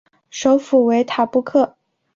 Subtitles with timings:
[0.31, 1.77] 首府为塔布克。